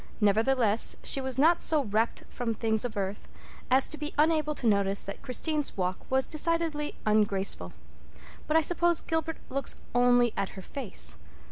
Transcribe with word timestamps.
Nevertheless, 0.19 0.95
she 1.03 1.21
was 1.21 1.37
not 1.37 1.61
so 1.61 1.83
rapt 1.83 2.23
from 2.27 2.55
things 2.55 2.83
of 2.83 2.97
earth 2.97 3.27
as 3.69 3.87
to 3.89 3.99
be 3.99 4.15
unable 4.17 4.55
to 4.55 4.65
notice 4.65 5.03
that 5.03 5.21
Christine's 5.21 5.77
walk 5.77 5.99
was 6.09 6.25
decidedly 6.25 6.95
ungraceful. 7.05 7.71
"But 8.47 8.57
I 8.57 8.61
suppose 8.61 8.99
Gilbert 9.01 9.37
looks 9.49 9.75
only 9.93 10.33
at 10.35 10.57
her 10.57 10.63
face. 10.63 11.17